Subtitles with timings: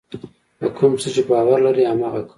[0.59, 2.29] په کوم څه چې باور لرئ هماغه کوئ.